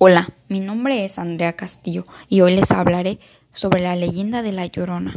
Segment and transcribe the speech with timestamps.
[0.00, 3.18] Hola, mi nombre es Andrea Castillo y hoy les hablaré
[3.50, 5.12] sobre la leyenda de la Llorona.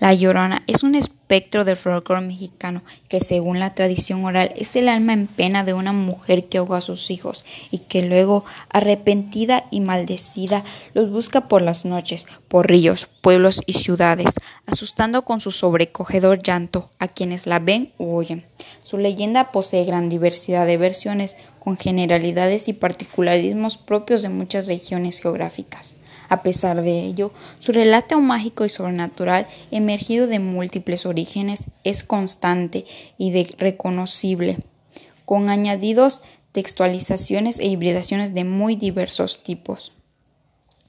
[0.00, 4.88] La Llorona es un espectro del folclore mexicano que según la tradición oral es el
[4.88, 9.66] alma en pena de una mujer que ahogó a sus hijos y que luego, arrepentida
[9.70, 14.30] y maldecida, los busca por las noches, por ríos, pueblos y ciudades,
[14.64, 18.42] asustando con su sobrecogedor llanto a quienes la ven u oyen.
[18.82, 25.20] Su leyenda posee gran diversidad de versiones con generalidades y particularismos propios de muchas regiones
[25.20, 25.99] geográficas.
[26.28, 32.84] A pesar de ello, su relato mágico y sobrenatural, emergido de múltiples orígenes, es constante
[33.18, 34.58] y reconocible,
[35.24, 39.92] con añadidos textualizaciones e hibridaciones de muy diversos tipos.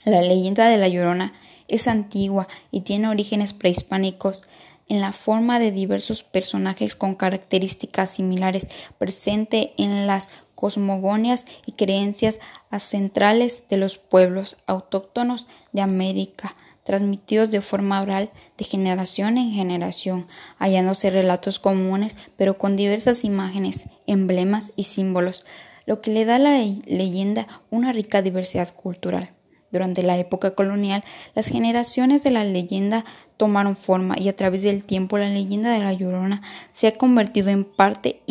[0.05, 1.33] La leyenda de la Llorona
[1.67, 4.43] es antigua y tiene orígenes prehispánicos
[4.91, 12.41] en la forma de diversos personajes con características similares presente en las cosmogonias y creencias
[12.69, 16.53] ancestrales de los pueblos autóctonos de América,
[16.83, 20.27] transmitidos de forma oral de generación en generación,
[20.59, 25.45] hallándose relatos comunes, pero con diversas imágenes, emblemas y símbolos,
[25.85, 29.29] lo que le da a la leyenda una rica diversidad cultural.
[29.71, 33.05] Durante la época colonial, las generaciones de la leyenda
[33.37, 36.41] tomaron forma y a través del tiempo la leyenda de la Llorona
[36.73, 38.21] se ha convertido en parte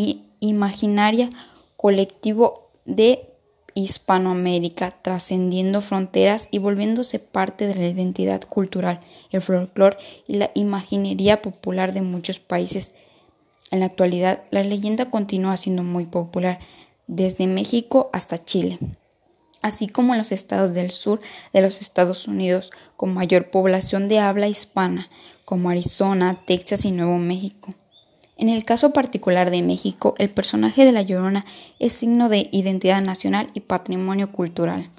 [0.41, 1.30] imaginaria
[1.77, 3.30] colectivo de
[3.74, 11.41] Hispanoamérica, trascendiendo fronteras y volviéndose parte de la identidad cultural, el folclore y la imaginería
[11.41, 12.92] popular de muchos países.
[13.70, 16.58] En la actualidad, la leyenda continúa siendo muy popular,
[17.06, 18.78] desde México hasta Chile,
[19.62, 21.20] así como en los estados del sur
[21.53, 25.08] de los Estados Unidos, con mayor población de habla hispana,
[25.44, 27.70] como Arizona, Texas y Nuevo México.
[28.36, 31.44] En el caso particular de México, el personaje de la Llorona
[31.78, 34.91] es signo de identidad nacional y patrimonio cultural.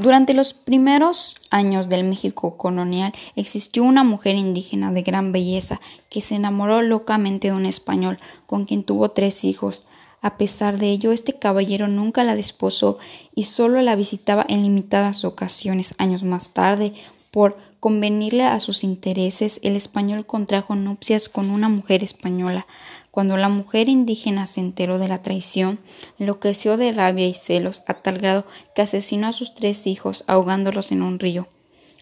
[0.00, 6.20] Durante los primeros años del México colonial existió una mujer indígena de gran belleza que
[6.20, 9.82] se enamoró locamente de un español con quien tuvo tres hijos.
[10.24, 12.96] A pesar de ello, este caballero nunca la desposó
[13.34, 15.94] y solo la visitaba en limitadas ocasiones.
[15.98, 16.94] Años más tarde,
[17.30, 22.66] por convenirle a sus intereses, el español contrajo nupcias con una mujer española.
[23.10, 25.78] Cuando la mujer indígena se enteró de la traición,
[26.18, 30.90] enloqueció de rabia y celos a tal grado que asesinó a sus tres hijos ahogándolos
[30.90, 31.48] en un río.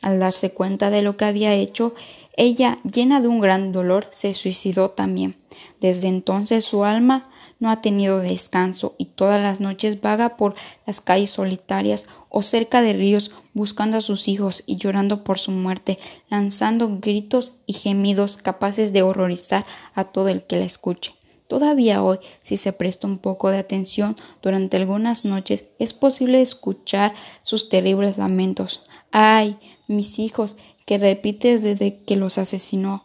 [0.01, 1.93] Al darse cuenta de lo que había hecho,
[2.37, 5.35] ella, llena de un gran dolor, se suicidó también.
[5.81, 7.32] Desde entonces su alma
[7.63, 12.83] no ha tenido descanso y todas las noches vaga por las calles solitarias o cerca
[12.83, 15.97] de ríos buscando a sus hijos y llorando por su muerte,
[16.29, 19.65] lanzando gritos y gemidos capaces de horrorizar
[19.95, 21.15] a todo el que la escuche.
[21.47, 27.15] Todavía hoy, si se presta un poco de atención durante algunas noches, es posible escuchar
[27.45, 28.83] sus terribles lamentos.
[29.13, 29.57] ¡Ay!
[29.87, 33.05] mis hijos, que repite desde que los asesinó.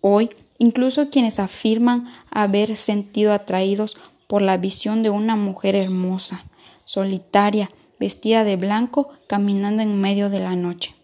[0.00, 0.30] Hoy
[0.62, 3.96] incluso quienes afirman haber sentido atraídos
[4.28, 6.38] por la visión de una mujer hermosa,
[6.84, 7.68] solitaria,
[7.98, 10.94] vestida de blanco, caminando en medio de la noche.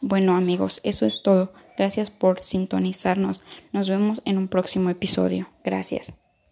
[0.00, 1.52] Bueno amigos, eso es todo.
[1.76, 3.42] Gracias por sintonizarnos.
[3.70, 5.46] Nos vemos en un próximo episodio.
[5.62, 6.14] Gracias.